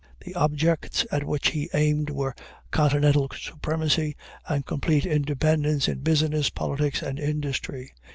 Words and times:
The 0.25 0.33
objects 0.33 1.05
at 1.11 1.23
which 1.25 1.49
he 1.49 1.69
aimed 1.75 2.09
were 2.09 2.33
continental 2.71 3.29
supremacy, 3.39 4.15
and 4.47 4.65
complete 4.65 5.05
independence 5.05 5.87
in 5.87 5.99
business, 5.99 6.49
politics, 6.49 7.03
and 7.03 7.19
industry. 7.19 7.93